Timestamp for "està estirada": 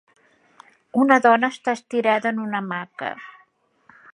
1.55-2.31